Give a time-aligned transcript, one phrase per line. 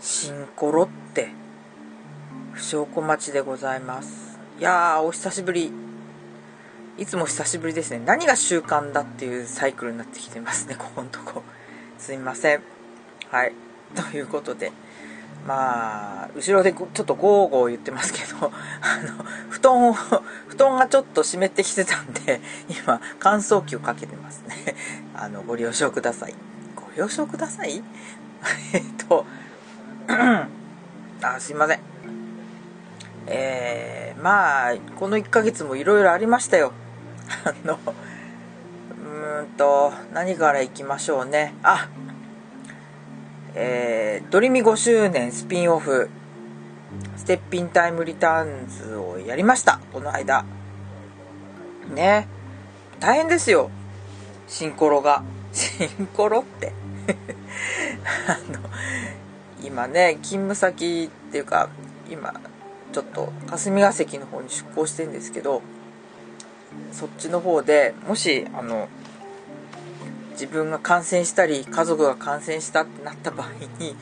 [0.00, 1.28] 新コロって
[2.50, 4.40] 不祥小町でございます。
[4.58, 5.70] いやーお久しぶり。
[6.98, 8.02] いつも久しぶりですね。
[8.04, 11.44] 何が習慣だっていうサイクルになってきてますねここのとこ。
[11.98, 12.62] すみません。
[13.30, 13.52] はい。
[13.94, 14.72] ということで
[15.46, 24.76] まあ後ろでちょっとゴーゴー言ってますけど あの布団を布団がちょっと湿ってきてたんで 今乾燥機をかけてますね。
[25.14, 26.34] あのご了承ください。
[26.76, 27.82] ご了承ください？
[28.72, 29.26] えっと
[31.22, 31.80] あすいません。
[33.26, 36.72] えー、まあこの1ヶ月もいろいろありましたよ。
[37.44, 41.54] あのうーんと何からいきましょうね。
[41.62, 41.88] あ
[43.54, 46.08] えー、ドリミ5周年スピンオフ
[47.16, 49.80] ステッピンタイムリターンズをやりました。
[49.92, 50.44] この間。
[51.94, 52.26] ね。
[53.00, 53.70] 大変ですよ。
[54.48, 55.22] シンコロが。
[55.52, 56.72] シンコロって。
[58.26, 58.60] あの
[59.62, 61.68] 今ね勤務先っていうか
[62.10, 62.34] 今
[62.92, 65.62] ちょっと霞が関の方に出向してんですけど
[66.92, 68.88] そっちの方でもしあの
[70.42, 73.94] 自分が感染したり家族が感染したってなった場合に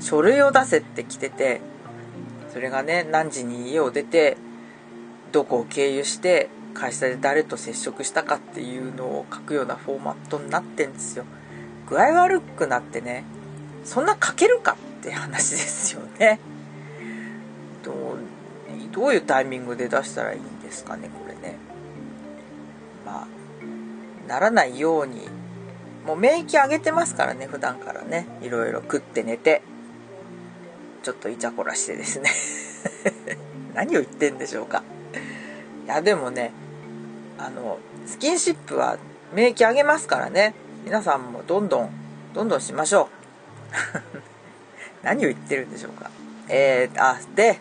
[0.00, 1.60] 書類を出せって来てて
[2.52, 4.36] それがね何時に家を出て
[5.30, 11.26] どこを経由して会社で誰と接触したかっていうのを書くようなフォーマットになってんですよ。
[11.88, 13.22] 具合悪くなってね
[13.84, 16.40] そんな書けるかって話ですよね。
[17.84, 17.94] どう
[18.90, 21.56] どういうタイミングで出したらいいんですかねこれね。
[23.06, 25.28] まあならないように
[26.06, 28.26] もう免疫上げてますからね普段からね。
[28.42, 29.62] いろいろ食って寝て。
[31.02, 32.30] ちょっとイチャコラしてですね。
[33.74, 34.82] 何を言ってんでしょうか。
[35.84, 36.52] いやでもね
[37.38, 38.96] あのスキンシップは
[39.32, 40.54] 免疫上げますからね。
[40.84, 41.90] 皆さんもどんどん
[42.34, 43.08] どんどんしましょ
[43.94, 44.00] う。
[45.04, 46.10] 何を言ってるんでしょうか。
[46.48, 47.58] えー、あで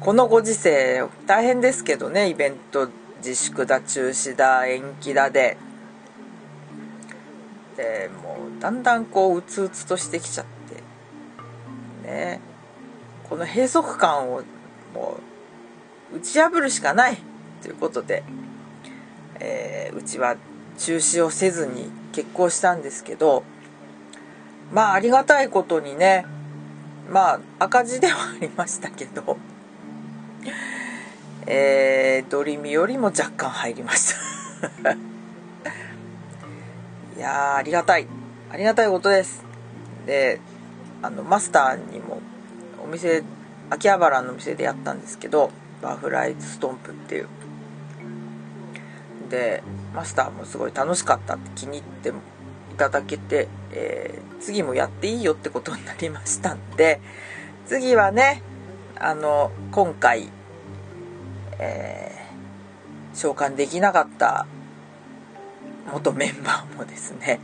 [0.00, 2.88] このご時世大変ですけどねイベント
[3.18, 5.58] 自粛だ中止だ延期だで。
[7.76, 10.46] でもうだんだんこううつうつとしてきちゃっ
[12.02, 12.08] て。
[12.08, 12.40] ね。
[13.28, 14.42] この閉塞感を
[14.94, 15.18] も
[16.12, 17.18] う打ち破るしかない
[17.62, 18.22] ということで、
[19.40, 20.36] えー、うちは
[20.78, 23.42] 中止をせずに決行したんですけど
[24.72, 26.24] まあありがたいことにね
[27.10, 29.36] まあ赤字ではありましたけど
[31.48, 34.14] えー、ドリミよりも若干入りまし
[34.82, 35.15] た。
[37.16, 38.06] いやありがたい。
[38.50, 39.42] ありがたいことです。
[40.06, 40.40] で
[41.02, 42.20] あのマスターにも
[42.82, 43.22] お店
[43.70, 45.50] 秋葉原のお店でやったんですけど
[45.82, 47.28] バーフライズストンプっていう。
[49.30, 49.62] で
[49.94, 52.12] マスターもすごい楽しかったって気に入ってい
[52.76, 57.00] ただけて、えー、次もやっていいよってことになりましたんで
[57.64, 58.42] 次はね
[58.94, 60.28] あの今回、
[61.58, 64.46] えー、召喚できなかった
[65.92, 67.40] 元メンバーもですね。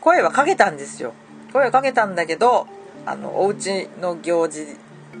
[0.00, 1.12] 声はかけたんですよ。
[1.52, 2.66] 声はかけたんだけど
[3.06, 4.66] あのお家の行事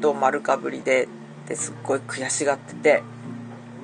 [0.00, 1.08] と丸かぶりで
[1.46, 3.02] ですっごい悔しがってて。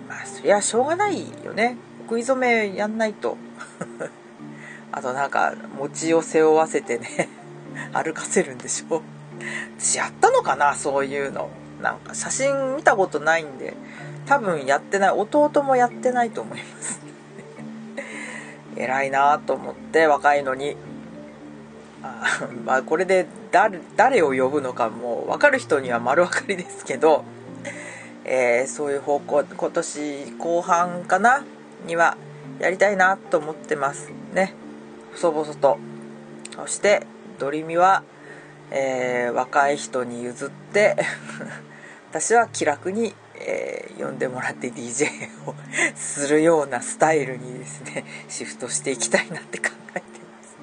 [0.09, 1.77] まあそりゃしょうがないよね。
[2.03, 3.37] 食い初めやんないと。
[4.93, 7.29] あとなんか餅を背負わせてね
[7.93, 9.03] 歩かせるんでしょ。
[9.79, 11.49] 私やったのかなそういうの。
[11.83, 13.75] なんか写真見たことないんで。
[14.27, 17.04] 多分やってない弟もやってないと思います。
[18.77, 20.77] 偉いなと思って若いのに。
[22.03, 22.23] あ
[22.67, 27.25] まあこれで誰を呼ぶのかもう分かる人には丸分かりですけど、
[28.25, 31.45] えー、そういう方向今年後半かな
[31.87, 32.19] には
[32.59, 34.55] やりたいなと思ってますね。
[35.13, 35.79] 細々と。
[36.55, 37.07] そして
[37.39, 38.03] ドリミは、
[38.71, 40.97] えー、若い人に譲って
[42.11, 43.15] 私は気楽に
[43.47, 45.07] えー、呼んでもらって DJ
[45.47, 45.55] を
[45.95, 50.57] するようなスタイルにですねシフトしていきたいなって考えてます。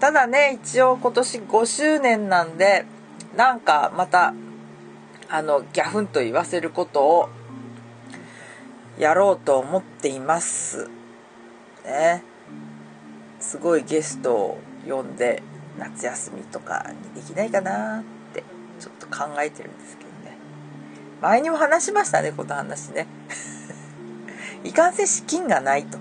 [0.00, 2.84] ただね一応今年5周年なんで
[3.36, 4.34] なんかまた
[5.28, 7.28] あのギャフンと言わせることを
[8.98, 10.88] やろうと思っています。
[11.84, 12.22] ね。
[13.40, 14.58] すごいゲストを
[14.88, 15.42] 呼んで
[15.78, 18.02] 夏休みとかにできないかなっ
[18.34, 18.42] て
[18.80, 19.97] ちょっと考えてるんです
[21.20, 23.06] 前にも話しましたねこの話ね。
[24.64, 25.98] いかんせん資金がないと。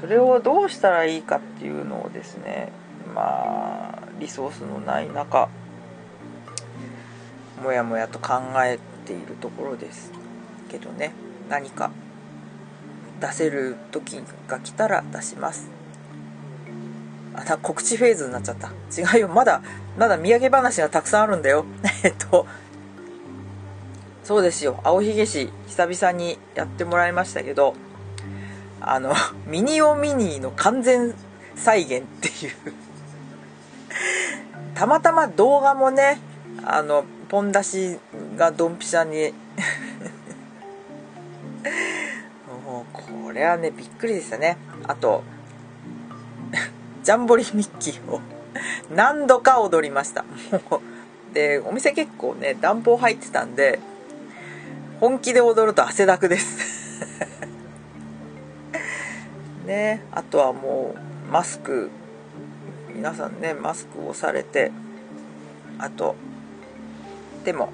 [0.00, 2.72] それをどうしたらいいかっていうのをですね
[3.14, 5.48] まあリソースのない中
[7.62, 10.10] もやもやと考えているところです
[10.70, 11.12] けどね。
[11.48, 11.90] 何か
[13.20, 15.70] 出せる時が来たら出します。
[17.34, 18.68] あな告知フェーズになっちゃった。
[18.68, 19.28] 違うよ。
[19.28, 19.62] まだ
[19.96, 21.64] まだ土産話がたくさんあるんだよ。
[22.02, 22.46] えっと
[24.24, 24.80] そうですよ。
[24.84, 27.74] 青ひげ市久々にやってもらいましたけど
[28.80, 29.14] あの
[29.46, 31.12] ミニオミニーの完全
[31.56, 32.52] 再現っていう。
[34.74, 36.18] たまたま動画もね
[36.64, 37.98] あのポン出し
[38.36, 39.34] がドンピシャに。
[42.64, 44.56] もうこれはねびっくりでしたね。
[44.86, 45.24] あと
[47.02, 48.20] ジャンボリミッキーを
[48.94, 50.24] 何度か踊りました。
[51.32, 53.80] でお店結構ね暖房入ってたんで
[55.02, 57.02] 本気で踊ると汗だくです。
[59.66, 60.94] ねあとはも
[61.28, 61.90] うマスク。
[62.94, 64.70] 皆さんねマスクをされて
[65.76, 66.14] あと
[67.44, 67.70] でも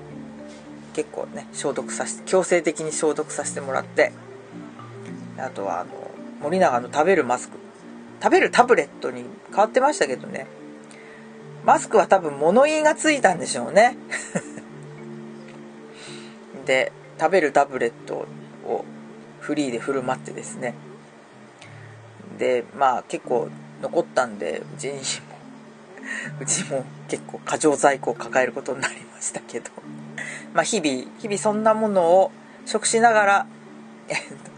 [0.94, 4.12] 結構ね消毒させて強制的に消毒させてもらって
[5.36, 5.90] あとはあの
[6.40, 7.58] 森永の食べるマスク。
[8.22, 10.46] 食べるタブレットに変わってましたけどね。
[11.62, 13.98] マスクは多分物言いがついたんでしょうね。
[16.64, 18.26] で食べるタブレット
[18.64, 18.84] を
[19.40, 20.74] フリーで振る舞ってですね。
[22.38, 23.48] でまあ結構
[23.82, 25.00] 残ったんでうちにも
[26.40, 29.70] うちも結構過剰在庫を抱えることになりましたけど。
[30.54, 32.32] まあ日々日々そんなものを
[32.66, 33.46] 食しながら
[34.08, 34.50] えっと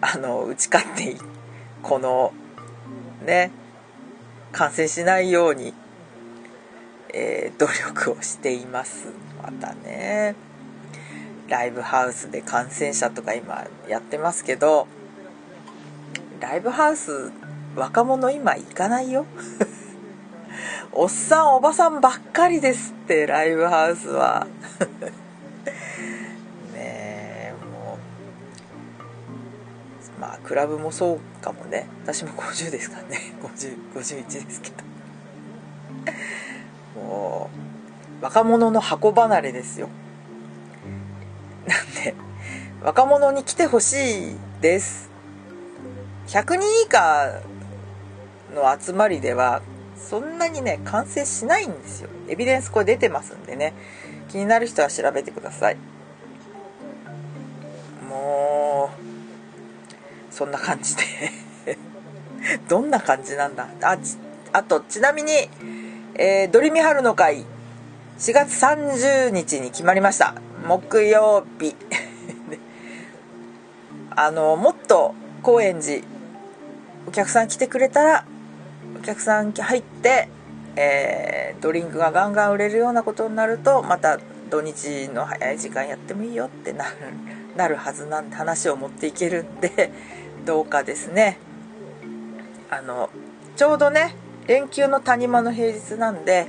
[0.00, 1.16] あの打ち勝って
[1.82, 2.32] この
[3.24, 3.50] ね
[4.52, 5.74] 感染しないように、
[7.12, 9.06] えー、努力をしています。
[9.42, 10.36] またね。
[11.48, 14.86] ライブハウスで感染者とか今やってますけど
[16.40, 17.32] ライブハウス
[17.76, 19.26] 若者今行かないよ。
[20.92, 24.46] おっさんおばさんばっかりですってライブハウスは。
[26.72, 27.98] ねえも
[30.18, 31.88] うまあクラブもそうかもね。
[32.04, 33.18] 私も50ですからね。
[33.42, 34.76] 5051ですけど。
[37.00, 37.50] も
[38.20, 39.88] う若者の箱離れですよ。
[41.66, 42.14] なんで
[42.82, 45.10] 若者に来てほしいです。
[46.26, 47.40] 100人以下
[48.54, 49.62] の集まりでは
[49.96, 52.10] そんなにね完成しないんですよ。
[52.28, 53.72] エビデンスこれ出てますんでね。
[54.28, 55.76] 気になる人は調べてください。
[58.08, 58.90] も
[60.30, 61.02] うそんな感じで。
[62.68, 63.68] どんな感じなんだ。
[63.82, 63.96] あ
[64.52, 65.48] あとちなみに、
[66.14, 67.46] えー、ドリミハルの会
[68.18, 70.34] 4月30日に決まりました。
[70.64, 71.76] 木曜日。
[74.16, 76.02] あのもっと高円寺
[77.06, 78.24] お客さん来てくれたら
[78.98, 80.28] お客さん入って、
[80.76, 84.18] えー、ドリンクがガンガン売れるようなことになるとまた
[84.50, 86.90] 土日の早い時間やってもいいよってなる
[87.56, 89.92] なるはずなんで話を持っていけるんで
[90.46, 91.38] どうかですね。
[92.70, 93.10] あの
[93.56, 96.46] ちょうどね連休の谷間の平日なんで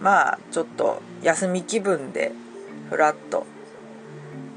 [0.00, 2.32] まあちょっと休み気分で
[2.92, 3.46] ふらっと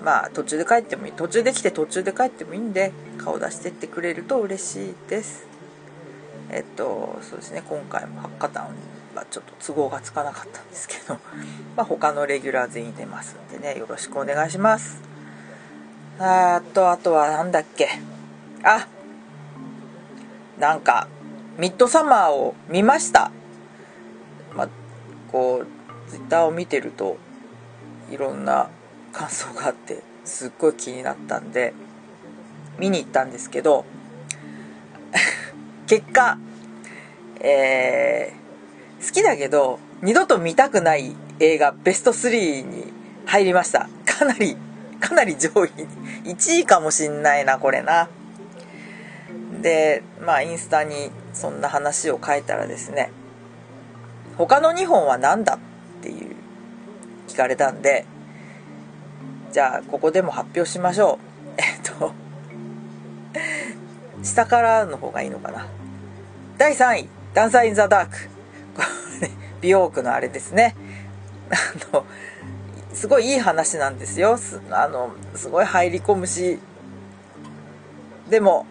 [0.04, 1.12] まあ途中で帰ってもいい。
[1.14, 5.48] 途中で来て途中で帰ってもいいんで顔出してってくれると嬉しいです。
[6.52, 7.64] えっとそうですね。
[7.66, 8.76] 今回も八タン
[9.16, 11.18] はちょっと都合がつかなかったんですけど
[11.78, 13.80] まあ他のレギュラー全員出ますんでね。
[13.80, 15.02] よろしくお願いします。
[16.20, 17.88] あとあとは何だっけ。
[18.64, 18.86] あ
[20.60, 21.08] なんか
[21.58, 23.32] ミッドサマーを見ました。
[24.54, 24.70] まあ
[25.32, 27.18] こうツイッターを見てると
[28.15, 28.69] いろんな
[29.12, 31.74] 感想があってすっごい気になったんで
[32.79, 33.84] 見に行ったんですけど
[35.86, 36.38] 結果
[37.41, 42.93] えー、好きだけど二度と見たくない映画ベスト3に
[43.25, 43.89] 入りました。
[44.05, 44.55] かなり
[45.00, 45.69] かなり上位
[46.24, 46.34] に。
[46.36, 48.07] 1位かもしんないなこれな。
[49.62, 53.12] でまあインスタにそんな話を書いたらですね
[54.38, 55.57] 他の2本は何だっ
[56.01, 56.35] ていう
[57.27, 58.05] 聞かれたんで
[59.51, 61.17] じゃあここでも発表しましょう。
[61.58, 62.13] えっと
[64.22, 65.67] 下からの方がいいのかな。
[66.58, 68.17] 第3位「ダンサー・イン・ザ・ダーク」
[68.75, 68.82] こ
[69.22, 69.29] れ
[69.62, 70.75] 美容区のあれですね。
[71.50, 71.55] あ
[71.96, 72.05] の
[72.94, 74.38] すごいいい話なんですよ。
[74.38, 76.60] すあのすごい入り込むし。
[78.29, 78.65] でも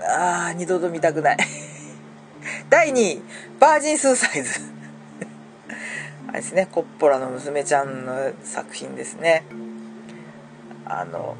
[0.00, 1.36] ああ二度と見たくない。
[2.70, 3.22] 第2位
[3.58, 4.73] バージン・スーサイズ。
[6.34, 9.44] れですねコッポラの娘ちゃんの作品ですね。
[10.84, 11.36] あの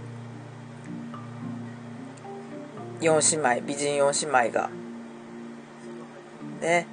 [3.00, 4.70] 4姉妹美人4姉妹が。
[6.60, 6.86] ね。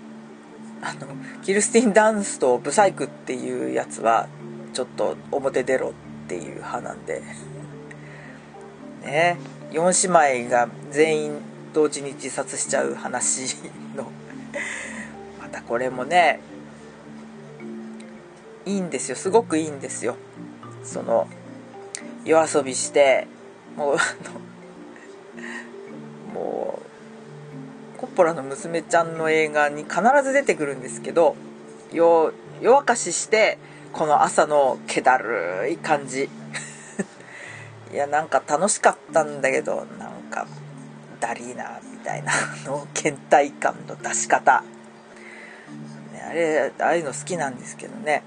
[0.82, 1.08] あの
[1.44, 4.28] キルスティン・ダンスとブサイクっていうやつは
[4.74, 5.94] ちょっと表出ろっ
[6.28, 7.22] ていう派なんで。
[9.04, 9.38] ね。
[9.72, 11.32] 4姉妹が全員
[11.74, 13.56] 同時に自殺しちゃう話
[13.96, 14.12] の。
[15.40, 16.40] またこれもね
[18.66, 19.16] いいんですよ。
[19.16, 20.16] すごくいいんですよ。
[20.84, 21.28] その
[22.26, 23.28] 夜遊びして
[23.76, 24.00] もうあ
[26.34, 26.80] の も
[27.96, 31.36] うコッポラの娘ちゃんの映画に必ず出てくるんですけど
[31.92, 33.58] 夜夜明かしして
[33.94, 36.30] この朝の気だるい感じ。
[37.92, 40.48] いやなんか楽しかったんだけどなんか
[41.20, 42.32] だりーなみたいな
[42.66, 44.64] の倦怠感の出し方、
[46.14, 48.24] ね、あれああいうの好きなんですけどね。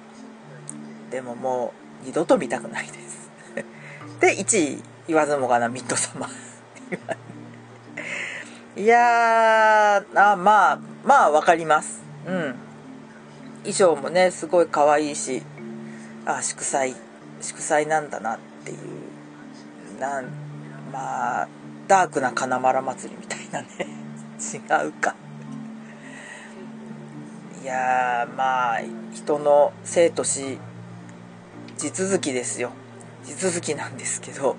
[1.14, 3.30] でももう二度と見たくないです。
[4.18, 6.30] で1位言わずもがなミッドサマー。
[8.82, 12.02] いやーあまあまあ分かります。
[12.26, 12.56] うん。
[13.62, 15.44] 衣装もねすごい可愛いし
[16.26, 16.96] あ祝祭。
[17.40, 18.80] 祝祭なんだなっていう。
[20.00, 20.24] なん
[20.90, 21.48] まあ
[21.86, 23.68] ダークな金丸祭りみたいなね。
[24.52, 24.56] 違
[24.88, 25.14] うか。
[27.62, 28.80] いやまあ
[29.12, 30.58] 人の生と死
[31.76, 32.70] 地続きですよ。
[33.24, 34.56] 地続きなんですけど。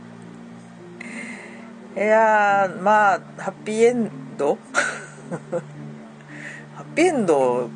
[1.95, 4.57] いやーまあハッピーエンド？
[6.75, 7.69] ハッピーエンド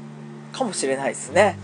[0.51, 1.57] かもしれないですね。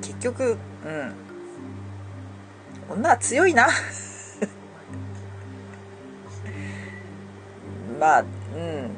[0.00, 1.12] 結局うん。
[2.88, 3.68] 女は強いな。
[8.00, 8.24] まあう
[8.58, 8.90] ん。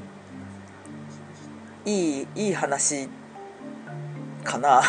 [1.85, 3.09] いいいい話
[4.45, 4.83] かな。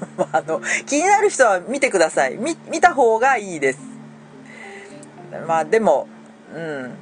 [0.32, 2.36] あの気になる人は見てください。
[2.36, 3.80] 見た方がいいです。
[5.46, 6.08] まあでも
[6.54, 6.96] うん。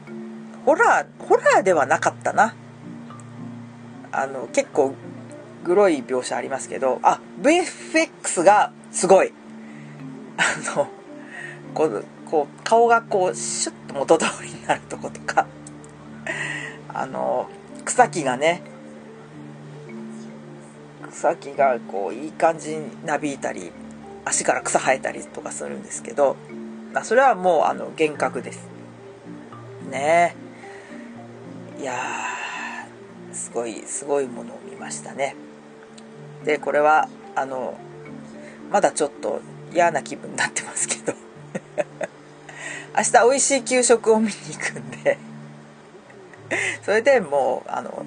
[0.64, 2.54] ホラーホラーではなかったな。
[4.12, 4.94] あの結構
[5.64, 7.00] グロい描写ありますけど。
[7.02, 9.32] あ VFX がすごい。
[10.36, 10.88] あの
[11.74, 15.46] こうこう顔がこうシュッと元通りになるとことか。
[16.92, 17.48] あの
[17.84, 18.62] 草木がね
[21.10, 23.72] 草木がこういい感じになびいたり
[24.24, 26.36] 足から草生えたりとかするんですけど、
[26.92, 28.68] まあ、それはもうあの幻覚です。
[29.90, 30.36] ね。
[31.80, 31.94] いや
[33.32, 35.34] すごいすごいものを見ましたね。
[36.44, 37.78] でこれはあの
[38.70, 39.40] まだちょっと
[39.72, 41.14] 嫌な気分になってますけど。
[42.96, 45.18] 明日美味しい給食を見に行くんで。
[46.82, 48.04] それでもうあの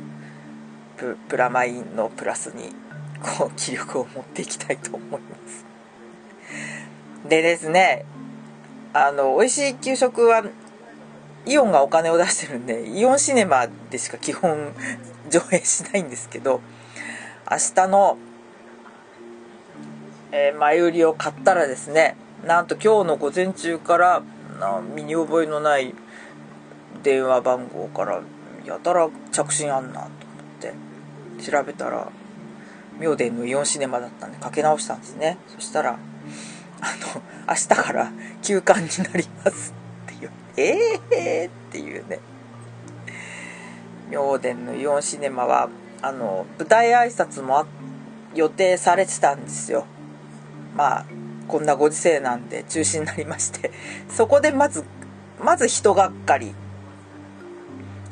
[0.97, 2.73] ププラマインのプラスに
[3.23, 5.65] こう気力を持っていきたいと思います。
[7.27, 8.05] でですね
[8.93, 10.43] あの美味しい給食は
[11.45, 14.73] イオンがお金を出してるんでイオンシネマでしか基本
[15.29, 16.61] 上映しないんですけど
[17.49, 18.17] 明日の、
[20.31, 22.15] えー、前売りを買ったらですね
[22.45, 24.21] なんと今日の午前中から
[24.95, 25.93] 身に覚えのない
[27.01, 28.21] 電話番号から
[28.65, 30.09] やたら着信あんなと思っ
[30.59, 30.73] て
[31.43, 32.09] 調べたら
[32.99, 35.37] 妙典のイオンシネマだったんでかけ直したんですね。
[35.47, 35.97] そしたら
[36.81, 36.85] 「あ
[37.15, 39.73] の明日から休館になります」
[40.05, 42.19] っていう「ええー!」っていうね。
[44.09, 45.69] 妙典のイオンシネマは
[46.01, 47.65] あの舞台挨拶も
[48.35, 49.85] 予定されてたんですよ。
[50.75, 51.05] まあ
[51.47, 53.71] こんなご時世なんで中止になりまして。
[54.09, 54.83] そこでまず
[55.41, 56.53] まず人がっかり。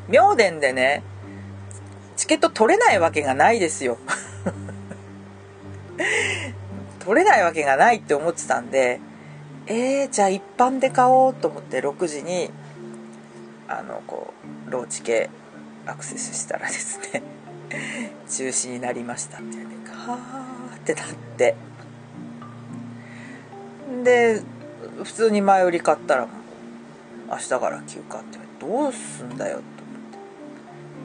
[0.10, 1.04] 妙典でね
[2.18, 3.98] チケット取れないわけがないですよ。
[7.00, 9.00] 取れないわけがないって思ってたんで
[9.68, 12.50] えー、じゃあ一般で買おうと思って6時に
[13.68, 14.34] あのこ
[14.68, 15.30] うローチ系
[15.86, 17.22] アクセスしたらですね
[18.30, 19.66] 中止になりましたってね
[20.06, 21.06] はーってなっ
[21.38, 21.56] て。
[24.04, 24.42] で
[25.04, 26.28] 普通に前売り買ったら
[27.30, 29.64] 明日から休暇ってどうすんだよと思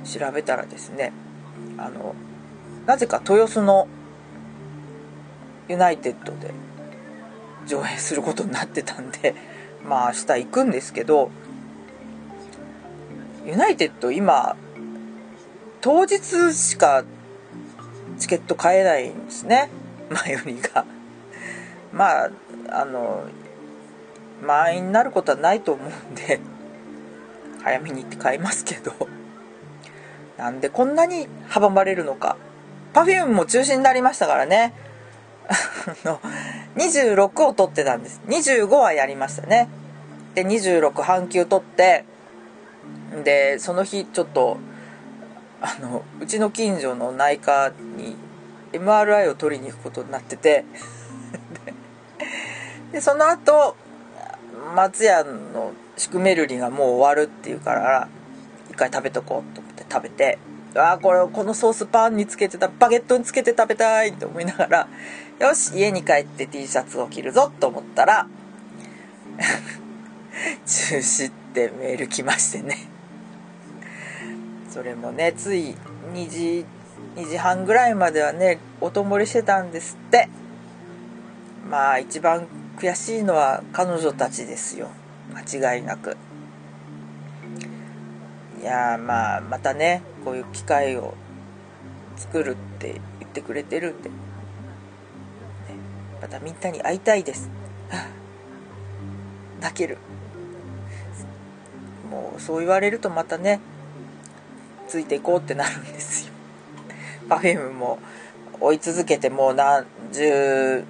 [0.02, 0.18] って。
[0.18, 1.12] 調べたらですね
[1.76, 2.14] あの
[2.86, 3.86] なぜか豊洲の
[5.68, 6.52] ユナイテッドで
[7.66, 9.34] 上映することになってたんで
[9.84, 11.30] まあ明日行くんですけど
[13.44, 14.56] ユナイテッド今
[15.80, 17.04] 当日しか
[18.18, 19.68] チケット買えないんですね。
[20.10, 20.84] 前売りが。
[21.92, 22.30] まあ
[22.70, 23.24] あの
[24.42, 26.40] 満員になることはないと思うんで
[27.62, 28.92] 早めに行って買いますけど。
[30.36, 32.36] なんでこんなに阻まれるのか。
[32.92, 34.74] Perfume も中止になりましたからね。
[36.04, 36.20] の
[36.76, 38.20] 26を取ってたんです。
[38.26, 39.68] 25はやりましたね。
[40.34, 42.04] で26半休取って
[43.24, 44.58] でその日ちょっと
[45.60, 48.16] あのうちの近所の内科に
[48.72, 50.64] MRI を取りに行くことになってて。
[52.92, 53.76] でその後
[54.74, 58.08] 松屋のシュクメルリがもう終わるっていうから
[58.70, 60.38] 一回食べとこうと思って食べて。
[60.78, 64.88] あこれこのソースパンにつけてたバゲットにつけて食べたいと思いながら
[65.38, 68.26] よし家に帰って T シャツを着るぞと思ったら
[70.66, 72.76] 中止ってメール来ましてね。
[74.70, 75.74] それもねつい
[76.12, 76.66] 2時
[77.16, 80.28] 2時半ぐらいまではね音漏れしてたんですって。
[81.68, 82.46] まあ一番
[82.78, 84.88] 悔しいのは彼女たちですよ。
[85.34, 86.16] 間違いなく。
[88.60, 91.14] いやまあまたねこういう機会を
[92.16, 94.14] 作るって言ってくれてるんで、ね、
[96.20, 97.50] またみんなに会いたいです、
[99.60, 99.98] 泣ける。
[102.10, 103.60] もうそう言われるとまたね
[104.88, 106.32] ついていこうってなるんですよ。
[107.28, 107.98] Perfume も
[108.60, 110.84] 追い続けてもう何十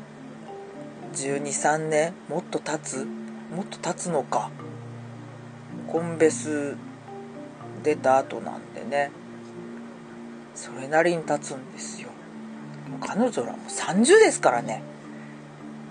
[1.15, 2.15] 123年？
[2.29, 3.07] もっと経つ？
[3.51, 4.51] もっと経つのか。
[5.89, 6.77] コンベス
[7.87, 9.13] 出た後なんでね。
[10.57, 12.09] それなりに経つんですよ。
[13.01, 14.83] 彼女らも30ですからね。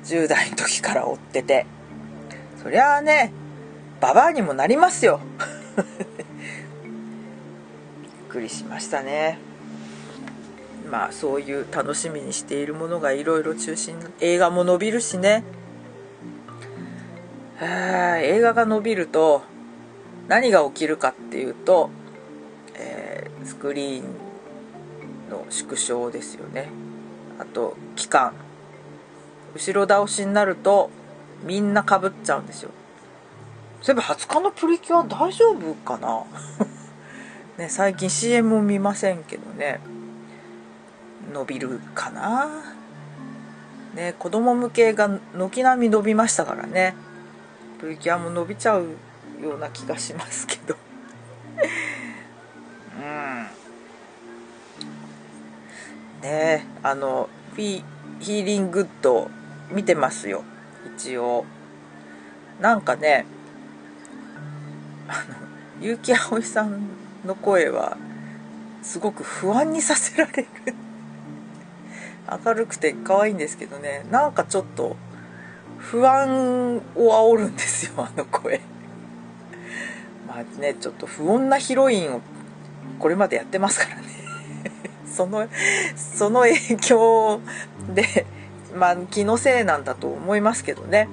[0.03, 1.65] 10代の時から追ってて。
[2.61, 3.31] そりゃあね
[4.01, 5.21] ババアにもなりますよ。
[6.83, 9.37] びっくりしましたね。
[10.91, 15.45] まあそういう楽しみにしているものがいろいろ中心映画も伸びるしね。
[17.61, 19.43] 映画が伸びると
[20.27, 21.89] 何が起きるかっていうと、
[22.75, 26.69] えー、スクリーンの縮小ですよね。
[27.39, 28.33] あと期間
[29.53, 30.89] 後ろ倒しになると
[31.43, 32.71] みんなかぶっちゃうんですよ。
[33.81, 36.23] そういえば20日のプリキュア大丈夫かな？
[37.57, 39.79] ね最近 CM も見ませんけどね。
[41.31, 42.49] 伸びるかな？
[43.93, 46.95] ね子供向けが軒並み伸びましたからね。
[47.79, 48.87] プリキュアも伸びちゃう
[49.41, 50.75] ような気がしますけど。
[52.97, 53.43] うん。
[56.21, 57.83] ねえあのフィ
[58.19, 59.29] ヒーリングッド
[59.71, 60.43] 見てますよ。
[60.97, 61.45] 一応。
[62.59, 63.25] なんかね
[65.07, 65.35] あの
[65.81, 66.87] 結城葵さん
[67.25, 67.97] の声は
[68.81, 70.47] すごく不安にさせられる。
[72.45, 74.05] 明るくて可愛いんですけどね。
[74.09, 74.95] なんかちょっと
[75.77, 78.61] 不安を煽るんですよあの声。
[80.35, 82.21] まあねちょっと不穏なヒロインを
[82.99, 84.07] これまでやってますからね。
[85.07, 85.47] その
[85.95, 87.39] その影響
[87.93, 88.25] で
[88.75, 91.07] まあ気のせいなんだと思いますけどね。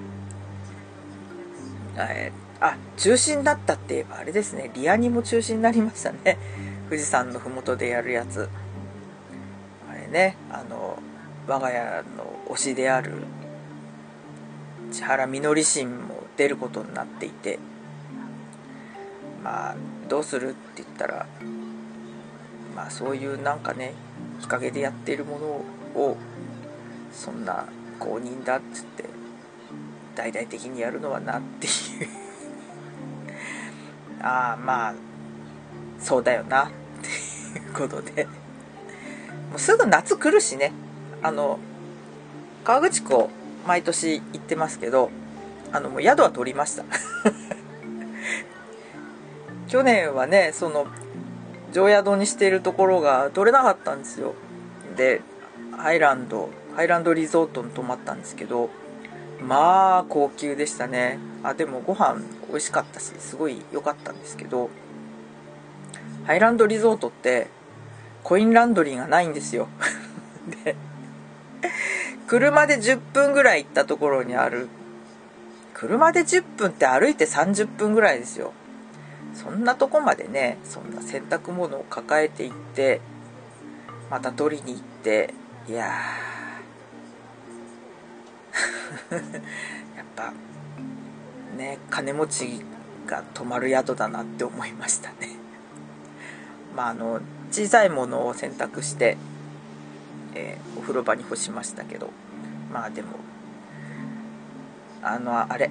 [1.96, 4.72] えあ中止になったって言えばあれですね。
[4.74, 6.36] リアにも中止になりましたね。
[6.88, 8.48] 富士山の麓でやるやつ。
[9.88, 10.98] あれねあの
[11.46, 13.12] 我が家の推しである
[14.90, 17.60] 千原みのりしんも出ることになっていて
[19.42, 19.76] まあ
[20.08, 20.50] どうする？
[20.50, 21.26] って言ったら
[22.76, 23.94] まあそういうなんかね
[24.40, 25.46] 日陰でやっているもの
[26.00, 26.16] を
[27.12, 27.66] そんな
[27.98, 29.04] 公認だっつって
[30.14, 31.72] 大々的にやるのはなっていう。
[34.24, 34.94] ああまあ
[35.98, 36.70] そうだよなっ
[37.02, 38.24] ていうことで。
[38.24, 40.72] もうすぐ夏来るしね。
[41.22, 41.58] あの
[42.64, 43.28] 河口湖
[43.66, 45.10] 毎年行ってますけど
[45.72, 46.84] あのもう宿は取りました。
[49.72, 50.86] 去年はねその
[51.72, 54.34] 常宿にしているところが取れなかったんですよ。
[54.98, 55.22] で
[55.74, 58.68] ハイランドハイランドリゾートに泊まったんですけど
[59.40, 61.18] まあ高級でしたね。
[61.42, 64.68] あでもご飯美味しかったしすごい良かったんですけど
[66.26, 67.46] ハイランドリゾートって
[68.24, 69.68] コインランドリーがないんですよ。
[70.64, 70.76] で
[72.26, 74.68] 車で10分ぐらい行ったところにある。
[75.72, 78.52] 車で10分って歩いて30分ぐらいですよ。
[79.34, 83.00] そんなとこまでねそんな洗濯物を抱えていって
[84.10, 85.34] また取りに行って
[85.68, 85.86] いや
[89.96, 90.32] やっぱ
[91.56, 92.64] ね金持ち
[93.06, 95.36] が泊まる宿だなって思いましたね。
[96.76, 99.16] まああの小さいものを洗濯して
[100.34, 102.10] えー、お風呂場に干しましたけど
[102.72, 103.08] まあでも
[105.02, 105.70] あのあれ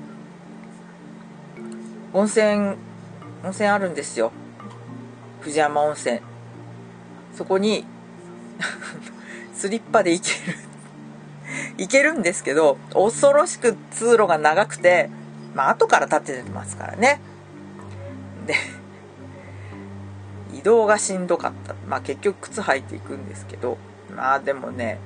[2.13, 2.76] 温泉
[3.44, 4.32] 温泉あるんですよ。
[5.42, 6.20] 藤山温泉。
[7.36, 7.86] そこに
[9.54, 10.58] スリッパで行ける。
[11.78, 15.10] 行けるんですけど恐ろしく通路が長くて
[15.56, 17.20] まあ後から立ててますからね。
[18.46, 18.56] で
[20.54, 21.76] 移動がしんどかった。
[21.88, 23.78] まあ結局靴履いていくんですけど
[24.16, 25.00] まあでもね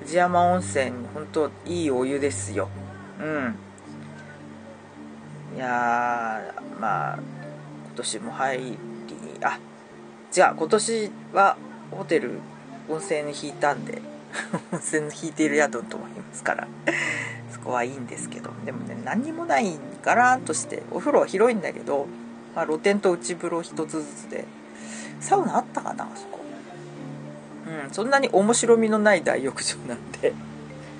[0.00, 2.68] 藤山温泉本当いいお湯ですよ。
[3.20, 3.56] うん。
[5.54, 6.40] いや
[6.80, 7.18] まあ
[7.94, 8.78] 年も入り
[9.42, 9.58] あ
[10.36, 11.56] 違う今年は
[11.90, 12.40] ホテル
[12.88, 14.00] 温泉に引いたんで
[14.72, 16.68] 温泉に引いている宿と思いますから
[17.52, 22.06] そこはいいんですけどでもね何にもないガラーンとしてお風呂は広いんだけど、
[22.54, 24.44] まあ、露天と内風呂一つずつで
[25.20, 26.40] サウナあったかなあそこ。
[27.64, 30.34] うんそんなに面白みのない大浴場なんで。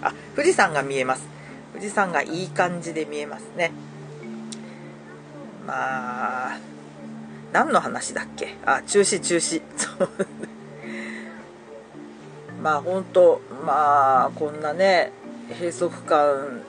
[0.00, 1.22] あ富士山が見えます。
[1.72, 3.72] 富士山がいい感じで見えますね。
[5.66, 6.59] まあ
[7.52, 8.56] 何の話だっけ？
[8.64, 9.62] あ中止中止。
[9.76, 10.08] そう。
[12.62, 15.12] まあ本当まあこんなね
[15.50, 16.62] 閉塞感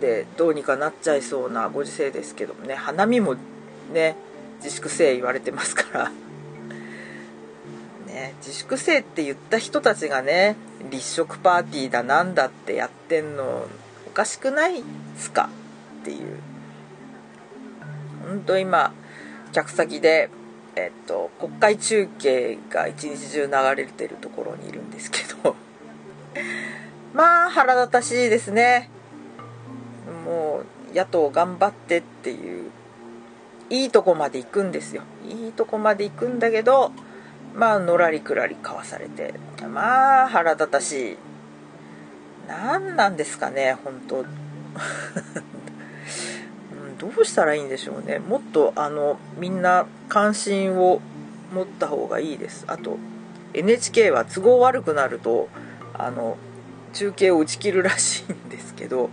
[0.00, 2.74] でどうにかなっちゃいそうなご時世ですけどもね。
[2.74, 3.36] 花見も
[3.92, 4.16] ね
[4.62, 6.10] 自粛せえ言われてますから。
[8.06, 10.56] ね自粛せえって言った人たちがね
[10.90, 13.66] 立食パーティーだなんだってやってんの
[14.06, 14.84] おかしくないっ
[15.16, 15.48] すか？
[16.00, 16.38] っていう。
[18.26, 18.92] 本当今
[19.52, 20.30] 客先で
[20.74, 25.54] えっと、国会中継が一日中流れてるところにいるんですけど。
[27.12, 28.88] まあ腹立たしいですね。
[30.24, 30.62] も
[30.92, 32.70] う野党頑張ってっていう
[33.68, 35.02] いいとこまで行くんですよ。
[35.28, 36.90] いいとこまで行くんだけど
[37.54, 39.34] まあのらりくらりかわされて。
[39.68, 41.18] まあ腹立たしい。
[42.48, 44.24] 何なんですかね本当。
[47.02, 48.20] どうしたらいいんでしょうね。
[48.20, 51.00] もっとあのみんな関心を
[51.52, 52.64] 持った方がいいです。
[52.68, 52.96] あと
[53.54, 55.48] NHK は都合悪くなると
[55.94, 56.36] あの
[56.92, 59.10] 中継を打ち切るらしいんですけど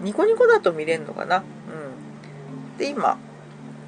[0.00, 1.36] ニコニコだと見れるのかな？
[1.36, 1.40] う
[2.74, 2.78] ん。
[2.78, 3.18] で今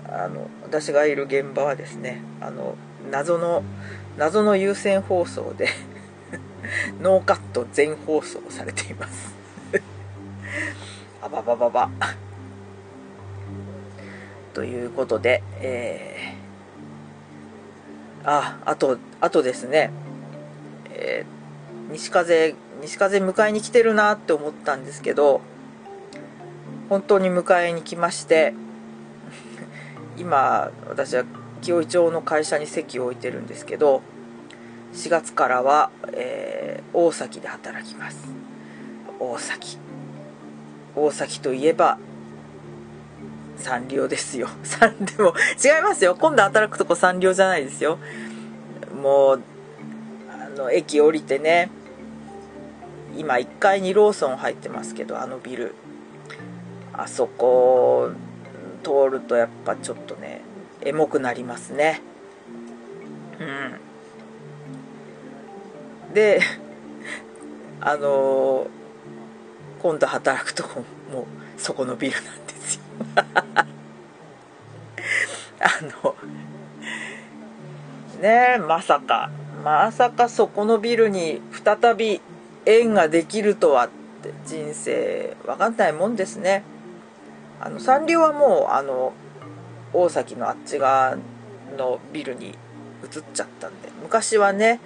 [0.06, 2.74] あの私がいる現場はですねあの
[3.10, 3.64] 謎の
[4.18, 5.68] 謎の優先放送で
[7.00, 9.34] ノーカット全放送されています。
[11.22, 11.90] あばばばば。
[14.54, 19.90] ということで、えー、あ、あと、あとですね、
[20.90, 25.40] えー、西風、西風迎えに来てるなって思ったんですけど、
[26.88, 28.52] 本当に迎えに来まして、
[30.18, 31.24] 今、私は
[31.62, 34.02] 清井町の会社に席を置いてるんですけど、
[34.92, 38.18] 4月からは、えー、大崎で働きます。
[39.18, 39.78] 大崎。
[40.94, 41.96] 大崎といえば
[43.62, 44.48] サンリオですよ。
[44.64, 46.16] サンでも、違いますよ。
[46.18, 47.98] 今度働くとこサンリオじゃないですよ。
[49.00, 49.42] もう、
[50.30, 51.70] あの、駅降りてね、
[53.16, 55.74] 今1階にローソン入ってますけど、あのビル。
[56.94, 58.10] あそこ
[58.82, 60.42] 通るとやっぱちょっとね、
[60.82, 62.00] エモくなりますね。
[66.08, 66.14] うん。
[66.14, 66.40] で、
[67.80, 68.66] あの
[69.82, 72.51] 今度働くとこもそこのビルなんで
[75.60, 75.68] あ
[76.02, 76.14] の
[78.20, 79.30] ねえまさか
[79.64, 82.20] まさかそこのビルに再び
[82.66, 83.88] 縁ができるとはっ
[84.22, 86.62] て人生分かんないもんですね。
[87.60, 89.12] あのサンリオはもうあの
[89.92, 91.16] 大崎のあっち側
[91.76, 94.80] のビルに移っちゃったんで昔はね、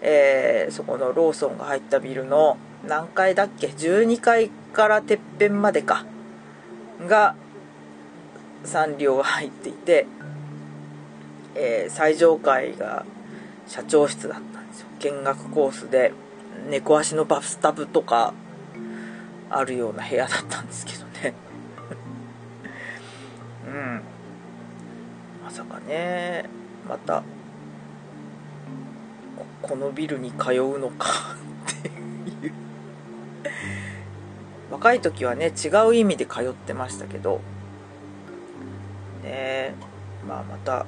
[0.00, 2.56] えー、そこのローソンが入ったビルの
[2.86, 6.04] 何階だっけ？12階からてっぺんまでか。
[7.06, 7.34] が
[8.64, 10.06] サンリオが入っていて、
[11.54, 13.04] えー、最上階が
[13.66, 14.88] 社長室だったんですよ。
[14.98, 16.12] 見学コースで
[16.68, 18.34] 猫足のバスタブとか
[19.50, 21.34] あるような部屋だったんですけどね。
[23.66, 24.02] うん。
[25.44, 26.44] まさかね
[26.88, 27.22] また
[29.62, 31.36] このビルに通うのか。
[34.78, 37.40] 若い時はね違う意味で通ってましたけど
[39.24, 39.74] ね
[40.26, 40.86] まあまた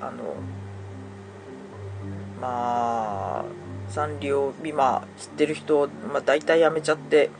[0.00, 0.36] あの
[2.40, 3.44] まあ
[3.88, 7.30] サンリオ今知ってる人、まあ、大体辞めちゃって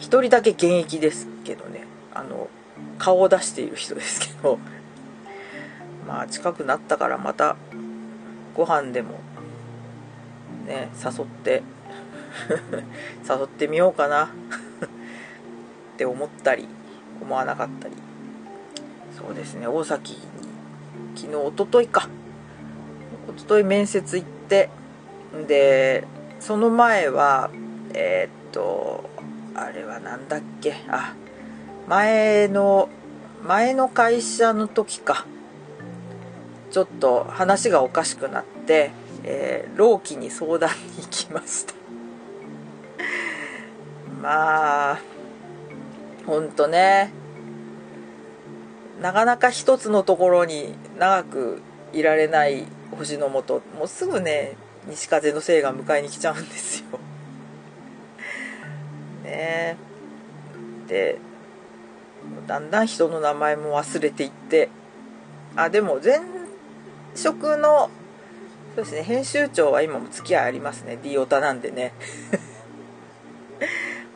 [0.00, 2.50] 1人だけ現役ですけどねあの
[2.98, 4.58] 顔を出している人ですけど
[6.06, 7.56] まあ近くなったからまた
[8.54, 9.20] ご飯でも
[10.66, 11.62] ね誘って
[13.28, 14.30] 誘ってみようかな。
[15.94, 16.68] って思ったり
[17.20, 17.94] 思わなかったり。
[19.16, 19.66] そうですね。
[19.66, 20.18] 大崎に
[21.14, 22.08] 昨日おとといか。
[23.28, 24.68] おととい面接行って
[25.46, 26.04] で
[26.40, 27.50] その前は
[27.94, 29.08] えー、っと
[29.54, 30.74] あれは何だっけ。
[30.88, 31.14] あ
[31.88, 32.88] 前の
[33.42, 35.26] 前の会社の時か。
[36.70, 38.92] ちょっと話がおかしくなって、
[39.24, 41.81] えー、老期に相談に行きました。
[44.22, 45.00] まあ
[46.26, 47.10] ほんとね
[49.00, 51.60] なかなか一つのところに長く
[51.92, 54.56] いられない星のもともうすぐね
[54.86, 57.00] 西風のせいが迎えに来ちゃうんですよ。
[59.24, 59.76] ね。
[60.86, 61.18] で
[62.46, 64.68] だんだん人の名前も忘れていって。
[65.56, 66.20] あでも前
[67.14, 67.90] 職の
[68.74, 70.96] そうですね編集長は今も付き合いありますね。
[71.02, 71.92] D オタなんでね。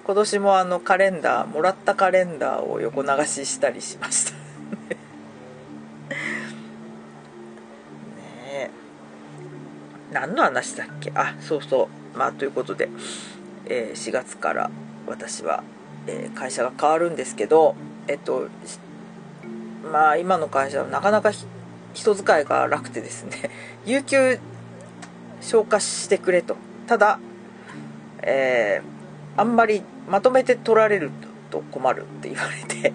[0.06, 4.30] 今年もあのカレンダーもらったカレンダーを横流ししたりしました。
[4.30, 4.38] ね
[8.52, 8.70] え。
[10.12, 11.10] 何の話だっけ？
[11.16, 12.18] あそうそう。
[12.18, 12.88] まあということで、
[13.64, 14.70] えー、4月から
[15.08, 15.64] 私は、
[16.06, 17.74] えー、会社が変わるんですけど
[18.06, 18.46] えっと
[19.90, 21.32] まあ今の会社はなかなか
[21.94, 23.50] 人使いが楽てですね
[23.84, 24.38] 有給
[25.40, 26.56] 消化してくれと。
[26.86, 27.18] ただ、
[28.22, 28.95] えー、
[29.36, 31.10] あんまりまとめて取られる
[31.50, 32.92] と困るって言われて。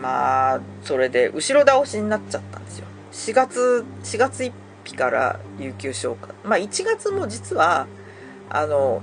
[0.00, 2.86] まあそれで後ろ倒しになっちゃったんですよ。
[3.12, 4.52] 4月4月1
[4.84, 6.34] 日から有給消化。
[6.42, 7.86] まあ1月も実は
[8.48, 9.02] あの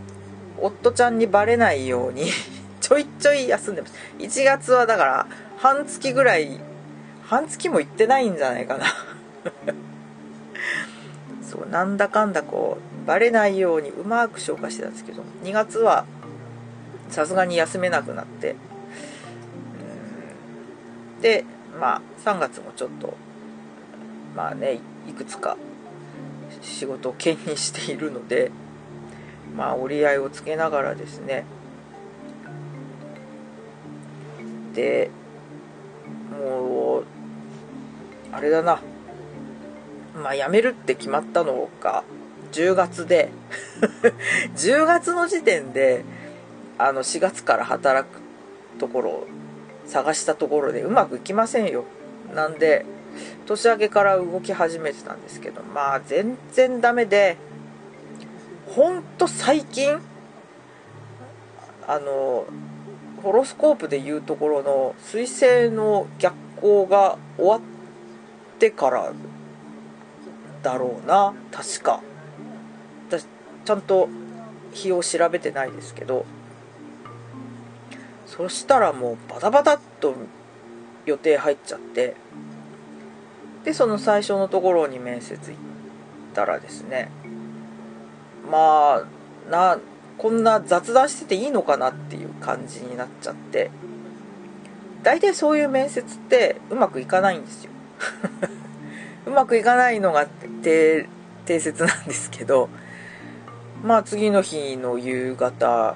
[0.60, 2.32] 夫ちゃんにバレないように
[2.82, 3.94] ちょいちょい休んでます。
[4.18, 6.60] 1月はだから半月ぐらい
[7.24, 8.86] 半月も行ってないんじゃないかな
[11.48, 16.06] そうなんだかんだこうバレないようにうまく消化してたんですけど2月は
[17.10, 18.58] さすがに休めなくなって
[21.22, 21.46] で
[21.80, 23.16] まあ3月もちょっと
[24.36, 25.58] まあねいくつか
[26.62, 28.52] 仕事を兼任しているので
[29.56, 31.46] まあ折り合いをつけながらですね。
[34.74, 35.10] で
[36.30, 37.04] もう
[38.32, 38.80] あれだな。
[40.22, 42.04] まあ辞めるって決まったのが
[42.52, 43.30] 10月で。
[44.56, 46.04] 10月の時点で
[46.78, 48.20] あの4月から働く
[48.80, 49.28] ところを
[49.86, 51.86] 探したところでうまくいきませんよ。
[52.34, 52.86] なんで
[53.46, 57.38] 年明けから動き始めてたんですけどまあ全然ダメで
[58.68, 60.00] ほんと最近
[61.88, 62.46] あの
[63.24, 67.62] ホロスコープでいうところの彗星の逆行が終わっ
[68.60, 69.14] てから
[70.64, 71.34] だろうな。
[71.52, 72.02] 確か。
[73.10, 73.26] 私
[73.66, 74.10] ちゃんと
[74.74, 76.26] 日を調べてないですけど。
[78.26, 80.14] そしたらもうバタバタっと
[81.06, 82.16] 予定入っちゃって。
[83.64, 85.60] でその最初のところに面接行っ
[86.34, 87.10] たらですね。
[88.50, 89.04] ま
[89.48, 89.80] あな
[90.18, 93.72] こんな雑談してていいのかなっていう感じになっちゃって。
[95.04, 97.72] 大体そういう面接ってうまくいかないんですよ。
[99.28, 100.26] うまくいかないのが
[100.64, 101.08] 定
[101.46, 102.70] 説なんですけど
[103.84, 105.96] まあ次の日の夕方あ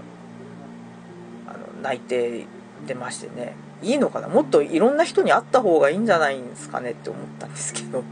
[1.48, 2.46] の内定
[2.86, 3.56] 出ましてね。
[3.84, 4.28] いいのかな？
[4.28, 8.04] もっといろんな人に会った方がいいんじゃないんですかねって思ったんですけど。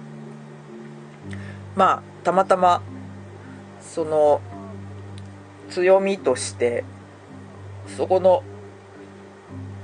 [1.75, 2.81] まあたまたま
[3.79, 4.41] その
[5.69, 6.83] 強みとして
[7.95, 8.43] そこの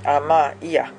[0.04, 0.92] あまあいいや。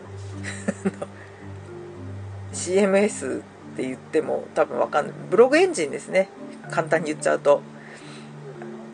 [2.54, 3.43] CMS
[3.77, 5.15] って言っても多分わかんない。
[5.29, 6.29] ブログエンジンですね。
[6.71, 7.61] 簡単に言っちゃうと。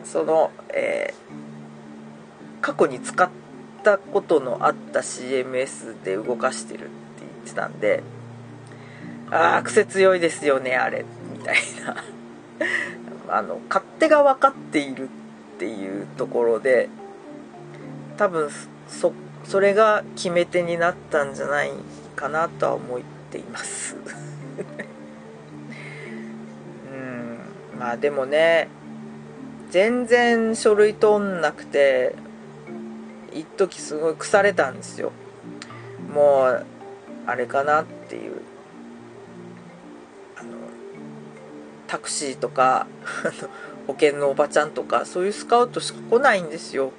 [0.04, 3.30] その、えー、過去に使っ
[3.82, 8.02] たことのあった CMS で動かしてるって言ってたんで
[9.30, 11.06] ああ癖強いですよねあれ。
[11.32, 12.04] みたいな。
[13.36, 16.90] あの勝手が分かっているっていうところで
[18.18, 18.50] 多分
[18.86, 21.70] そそれが決め手になったんじゃない
[22.14, 23.96] かなとは思っています。
[26.92, 27.78] うん。
[27.78, 28.68] まあでもね
[29.70, 32.14] 全然書類通んなくて
[33.32, 35.12] 一時すごい腐れたんですよ。
[36.12, 36.66] もう
[37.26, 38.40] あれかなっていう。
[40.36, 40.50] あの
[41.86, 42.86] タクシーとか
[43.86, 46.92] 保険のおばちゃんとかそういうスカウトしか来ないんですよ。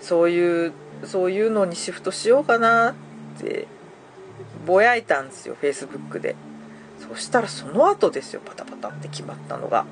[0.00, 0.72] そういう
[1.04, 3.66] そういうのにシフトしようかなって
[4.68, 6.36] ぼやいたんですよフェイスブックで。
[6.98, 9.86] そしたらその後ですよパタパタって決まったのが。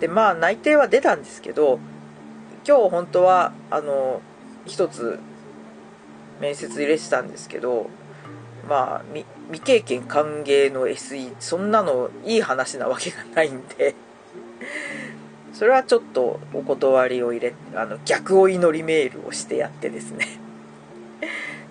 [0.00, 1.78] でまあ内定は出たんですけど
[2.66, 4.22] 今日本当はあの
[4.64, 5.20] 一つ
[6.40, 7.90] 面接入れてたんですけど
[8.66, 9.02] まあ
[9.52, 13.94] 未経験歓迎の SE そんなのいい話なわけがないんで。
[15.52, 20.26] それはちょっとお断りを入れあの逆お祈りメールをしてやってですね。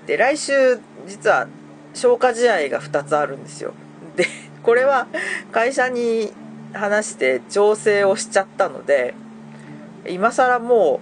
[0.06, 1.47] で来週実は
[1.93, 3.73] 消化試合が2つあるんですよ。
[4.15, 4.25] で
[4.62, 5.08] これは
[5.51, 6.32] 会社に
[6.73, 9.13] 話して調整をしちゃったので
[10.08, 11.01] 今更も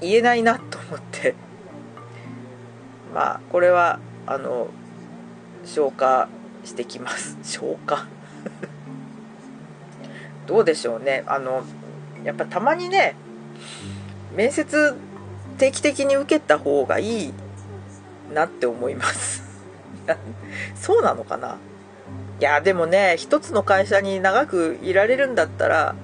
[0.00, 1.34] 言えないなと思って。
[3.14, 4.68] まあこれはあの
[5.64, 6.28] 消化
[6.64, 7.38] してきます。
[7.42, 8.06] 消化。
[10.46, 11.24] どうでしょうね。
[11.26, 11.64] あの
[12.24, 13.14] やっぱたまにね
[14.34, 14.94] 面接
[15.56, 17.32] 定期的に受けた方がいい
[18.34, 19.45] なって思います。
[20.74, 21.56] そうなのかな？
[22.40, 25.94] いやでもね一つの会社に長くいられるんだったら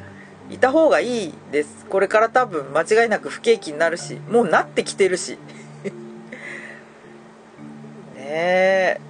[0.50, 1.86] いた方がいいです。
[1.88, 5.38] これから多分間違いなく不景気になるしもうなってきてるし。
[8.16, 9.00] ねえ。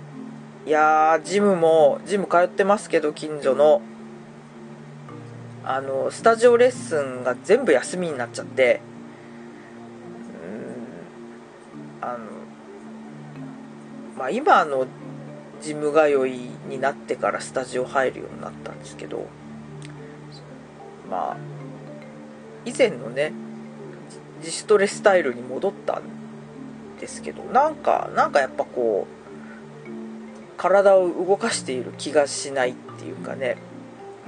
[0.67, 3.83] いやジムもジム通ってますけど近所の。
[5.65, 8.81] あのスタジオレッスンが全部休みになっちゃって
[12.03, 12.19] うんあの
[14.17, 14.87] まあ今の
[15.61, 19.27] ジム通いになってからスタジオ入るようになったんですけど
[21.09, 21.37] まあ
[22.65, 23.33] 以前のね
[24.39, 26.03] 自主トレスタイルに戻ったん
[27.01, 29.23] ですけどなんかなんかやっぱこう
[30.57, 33.57] 体を動かしている気がしないっていうかね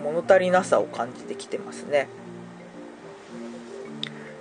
[0.03, 2.09] 物足りなさを感じてきてますね。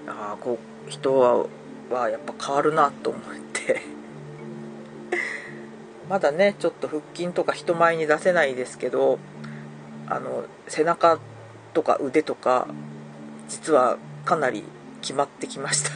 [0.07, 1.45] ああこう人は
[1.89, 3.21] はやっぱ変わるなと思っ
[3.53, 3.81] て。
[6.09, 9.19] まだねちょっと腹筋とか人前に出せないですけど
[10.07, 11.19] あの背中
[11.73, 12.67] とか腕とか
[13.47, 14.63] 実はかなり
[15.01, 15.91] 決まってきました。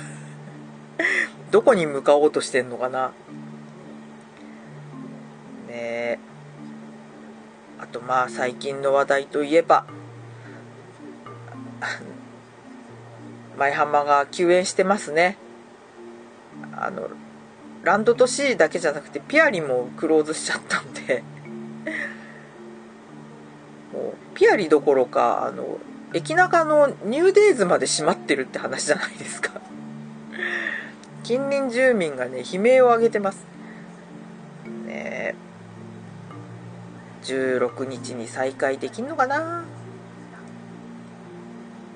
[1.52, 3.08] どこに向かおうとしてんのかな。
[5.68, 6.20] ねえ。
[7.80, 9.86] あとまあ最近の話題といえば
[13.58, 15.38] 舞浜が休園してますね。
[16.76, 17.10] あの
[17.84, 21.24] ランドと C だけじゃなくてピアリもクローズしちゃったんで。
[23.94, 25.80] もうピアリどころかあの
[26.14, 29.62] 駅中のニューデイズまで閉まってるって話じゃないですか。
[31.24, 33.46] 近隣住民がね悲鳴を上げてます。
[34.86, 35.36] ね
[37.24, 39.64] 16日に再開できんのかな？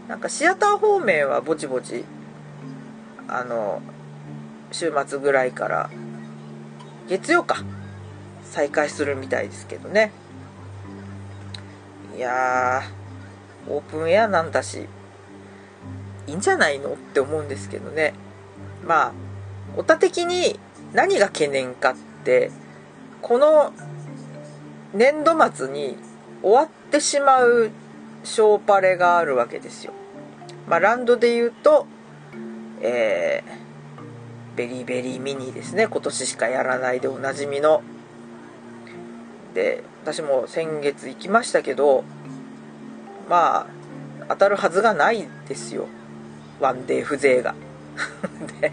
[0.10, 2.04] なんかシアター方面はぼちぼち
[3.30, 3.82] あの
[4.72, 5.90] 週末ぐらいから
[7.08, 7.64] 月曜か
[8.44, 10.12] 再開するみたいですけどね
[12.16, 12.84] いや
[13.68, 14.88] オープンエアなんだし
[16.28, 18.14] いいんじゃないのって思うんですけどね
[18.86, 19.12] まあ
[19.78, 20.60] おた的に
[20.94, 22.52] 何が懸念かって
[23.22, 23.74] この
[24.94, 25.96] 年度末に
[26.42, 27.72] 終わってしまう
[28.24, 29.94] ショーパレがあるわけですよ。
[30.68, 31.88] まあ、ランドで言うと、
[32.82, 33.52] えー、
[34.56, 35.88] ベリーベリーミニですね。
[35.88, 37.82] 今年しかやらないでおなじみの。
[39.54, 42.06] で私も先月行きましたけど
[43.30, 43.68] ま
[44.20, 45.88] あ当たるはずがないですよ。
[46.60, 47.56] ワンデー風情が。
[48.62, 48.72] で、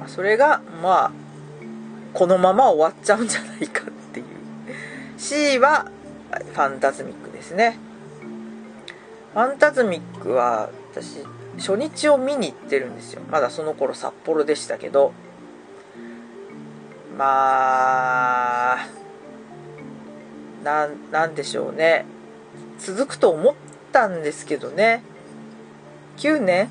[0.00, 1.12] ま、それがまあ
[2.12, 4.26] このまま終わっちゃうんじゃないかっていう。
[5.16, 5.86] C は
[6.30, 7.78] ファンタズミックですね。
[9.34, 11.24] ファンタズミックは私
[11.58, 13.22] 初日を見に行ってるんですよ。
[13.30, 15.12] まだその頃札幌でしたけど。
[17.16, 18.88] まあ
[20.62, 22.06] なんなんでしょうね。
[22.78, 23.54] 続くと思っ
[23.92, 25.02] たんですけどね。
[26.18, 26.68] 9年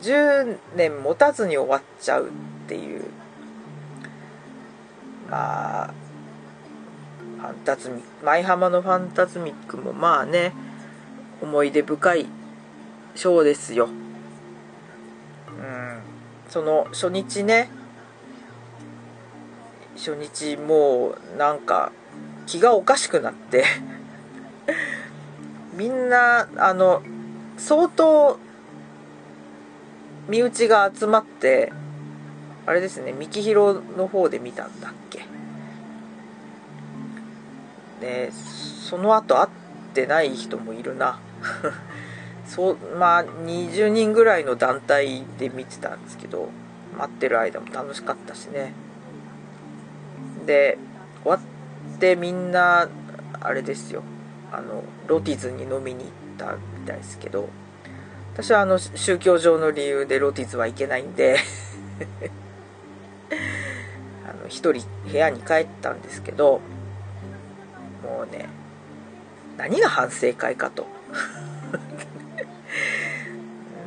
[0.00, 2.30] ？10年持たずに終わっちゃうっ
[2.68, 3.04] ていう。
[5.30, 5.94] まあ
[7.38, 10.52] ファンタズミ舞浜のファンタズミックもまあね
[11.42, 12.26] 思い出深い
[13.14, 13.88] ショーですよ。
[16.48, 17.68] その初日ね
[19.96, 21.92] 初日もうなんか
[22.46, 23.64] 気がおかしくなって
[25.74, 27.02] みんなあの
[27.56, 28.38] 相当
[30.28, 31.72] 身内が集まって
[32.66, 35.24] あれですね三木広の方で見たんだっけ。
[38.00, 39.48] でその後会っ
[39.94, 41.18] てない人もいるな。
[42.46, 46.48] そうまあ20人ぐらいの団体で見てたんですけど
[46.96, 48.72] 待ってる間も楽しかったしね。
[50.46, 50.78] で
[51.22, 52.88] 終わってみんな
[53.40, 54.02] あれですよ。
[54.52, 57.48] あのロティズに飲みに行ったみたいですけど
[58.32, 61.38] 私はあの宗教上の理由でロティズは行けないんで
[64.24, 66.60] あの一人部屋に帰ったんですけど
[68.02, 68.48] もうね
[69.56, 70.86] 何が反省会かと。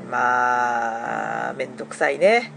[0.09, 2.51] まあめんどくさいね。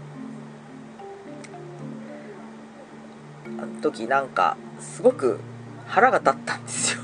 [3.59, 5.39] あの時なんかすごく
[5.85, 7.01] 腹が立ったんですよ。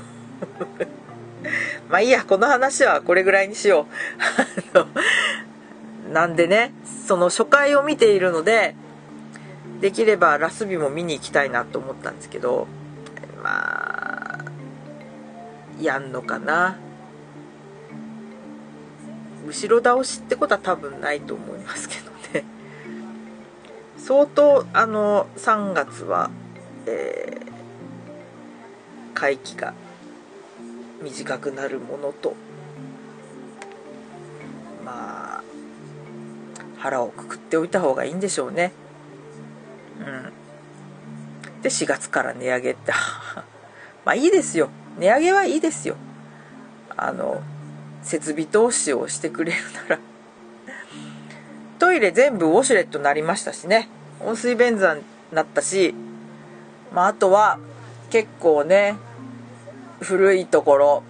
[1.88, 3.86] まあいいやこの話はこれぐらいにしよ
[4.74, 4.78] う。
[4.78, 4.84] あ
[6.06, 6.72] のなんでね
[7.06, 8.74] その初回を見ているので
[9.80, 12.66] できればラスビも見に行きたいなと思ったんですけど
[13.42, 14.44] まあ
[15.80, 16.76] やんのかな。
[19.46, 22.44] 後ろ倒しってことは多分ないと思いますけどね。
[23.98, 26.30] 相当あの3月は、
[26.86, 29.74] えー、会期が
[31.02, 32.34] 短くなるものと
[34.84, 35.42] まあ
[36.78, 38.72] 腹をくくっておいた方がいいんでしょうね。
[40.00, 41.62] うん。
[41.62, 42.92] で4月から値上げって
[44.04, 44.70] まあいいですよ。
[44.98, 45.96] 値上げはいいですよ。
[46.96, 47.42] あの
[48.02, 49.98] 設備投資をしてくれるなら。
[51.78, 53.88] トイレ全部ウォシュレットになりましたしね。
[54.20, 55.94] 温水便座になったし。
[56.92, 57.58] まああとは
[58.10, 58.96] 結構ね
[60.00, 61.02] 古いところ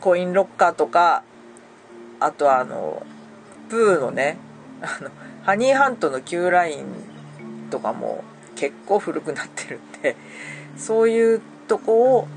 [0.00, 1.22] コインロッカーとか
[2.18, 3.04] あとはあの
[3.68, 4.38] プーのね
[4.80, 5.10] あの
[5.42, 6.84] ハニーハントの Q ライン
[7.70, 8.24] とかも
[8.56, 10.16] 結構古くなってるんで
[10.76, 12.28] そういうとこを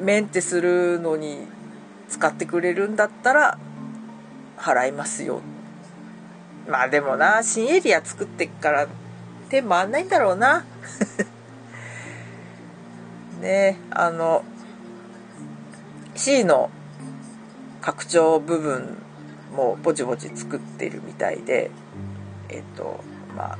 [0.00, 1.46] メンテするのに
[2.08, 3.58] 使ってくれるんだったら
[4.56, 5.40] 払いますよ。
[6.68, 8.88] まあでもな新エリア作ってっから
[9.48, 10.64] 手回んないんだろうな。
[13.40, 14.44] ねあの
[16.14, 16.70] C の
[17.80, 18.98] 拡張部分
[19.54, 21.70] もぼちぼち作ってるみたいで
[22.48, 23.02] えっと
[23.36, 23.58] まあ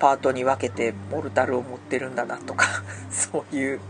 [0.00, 2.66] パートに分けてモルタルを持ってるんだなとか
[3.10, 3.80] そういう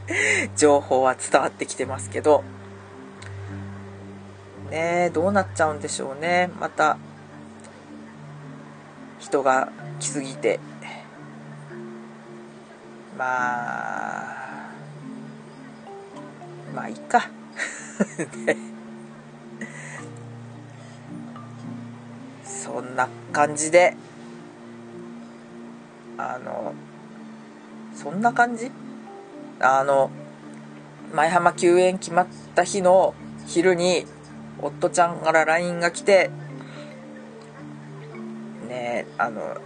[0.56, 2.44] 情報は伝わってきてますけど。
[4.70, 6.50] ねどうなっちゃうんでしょうね。
[6.60, 6.96] また
[9.18, 10.60] 人が来すぎて。
[13.18, 14.70] まあ
[16.74, 17.28] まあいいか。
[22.44, 23.96] そんな感じで。
[26.16, 26.74] あの
[27.94, 28.70] そんな感じ？
[29.58, 30.10] あの
[31.14, 33.14] 舞浜休園決まった日の
[33.46, 34.06] 昼に
[34.62, 36.30] 夫ちゃんから LINE が来て
[38.68, 39.56] ねあの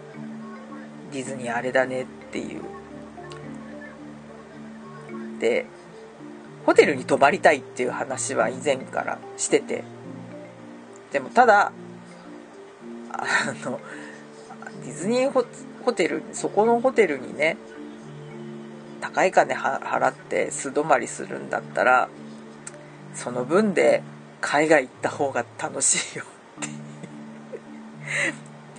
[1.13, 2.63] ディズニーあれだねっていう。
[5.41, 5.67] で
[6.65, 9.85] ホテルに泊まりたいっていう話は以前からしてて。
[11.13, 11.71] でもただ
[13.13, 13.25] あ
[13.65, 13.79] の
[14.85, 17.57] ディズニーホテルそこのホテルにね
[19.01, 22.09] 高い金払って素泊まりするんだったら
[23.15, 24.03] その分で
[24.47, 26.25] 海外行った方が楽しいよ
[26.59, 26.69] って。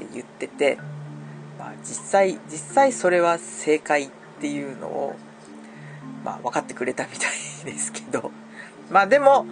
[0.03, 0.77] って言ってて、
[1.57, 4.09] まあ、実際実際それは正解っ
[4.39, 5.15] ていうのを、
[6.23, 8.31] まあ、分かってくれたみたいですけど。
[8.91, 9.47] まあでも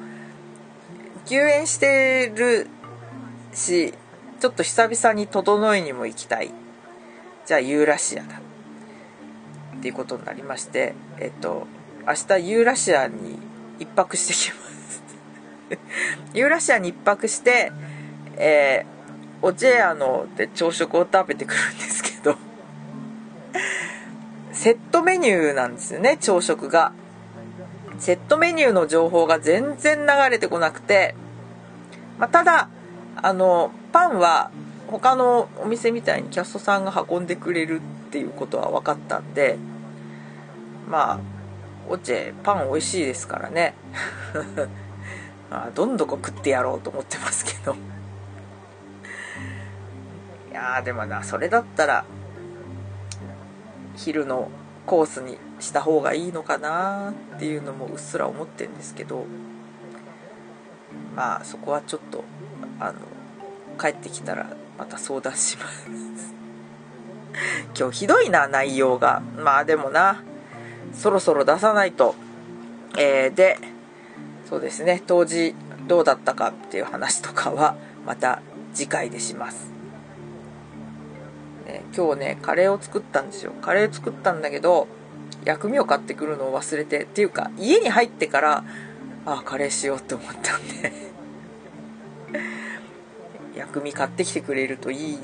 [1.26, 2.68] 休園してる
[3.52, 3.96] し
[4.40, 6.52] ちょっと久々に整いにも行きたい。
[7.48, 8.40] じゃあユーラシアだ。
[9.78, 11.66] っていうことになりましてえっと
[12.06, 13.40] 明日ユーラシアに
[13.80, 14.63] 一泊してきます。
[16.34, 17.72] ユーラシアに一泊して、
[18.38, 22.38] えー、オチェアので朝食を食べてくるんですけど。
[24.52, 26.92] セットメニューなんですよね朝食が。
[28.00, 31.16] セットメニューの情報が全然流れてこなくて、
[32.18, 32.68] まあ、ただ
[33.22, 34.50] あのパンは
[34.88, 39.58] 他のお店みたいにキャストさんが運んでくれるっていうことは分かったんで。
[40.90, 41.20] まあ
[41.90, 43.74] オチェパン美味しいですからね。
[45.54, 47.76] あどんどこ食ってやろうと思ってますけど。
[50.52, 52.06] いやでもなそれだったら
[53.96, 54.50] 昼の
[54.86, 59.26] コースにした方がいいのかなっていうのもうっすら思ってんですけど。
[61.16, 62.24] まあそこはちょっと
[62.80, 63.00] あの
[63.80, 66.34] 帰ってきたらまた相談します。
[67.78, 69.22] 今日ひどいな内容が。
[69.38, 70.24] まあでもな
[70.94, 72.16] そろそろ出さないと。
[72.98, 73.58] えー、で
[74.46, 75.02] そうですね。
[75.06, 75.56] 当時
[75.88, 77.76] どうだったかっていう話とかは
[78.06, 78.42] また
[78.74, 79.72] 次回でします、
[81.66, 83.52] ね、今日ねカレーを作ったんですよ。
[83.62, 84.88] カレー作ったんだけど
[85.46, 88.64] 薬味を買ってくるのを忘れてっていうか家に入ってから
[89.26, 90.94] あカレーしようって思ったんで。
[93.56, 95.20] 薬味買ってきてくれるといい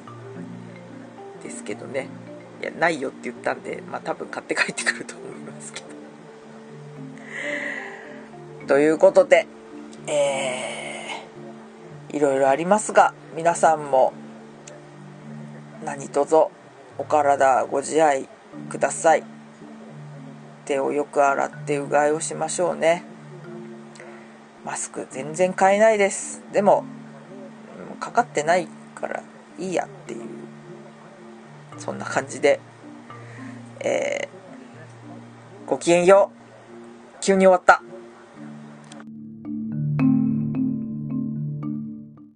[1.44, 2.08] ですけどね。
[2.62, 5.39] いやないよって言ったんでまあ多分買って帰ってくると思い
[8.70, 9.48] ということで、
[10.06, 14.14] えー、いろいろありますが、皆さんも
[15.84, 16.36] 何卒
[17.00, 18.30] お体ご自愛
[18.70, 19.24] ください。
[20.66, 23.04] 手をよく洗ってうがいをしましょうね。
[24.64, 26.44] マスク全然買えないです。
[26.54, 26.84] でも、
[28.00, 29.24] かかってないから
[29.58, 30.22] いいやっていう
[31.80, 32.60] そんな感じで
[33.80, 37.82] えー、ごきげんよう急に終わった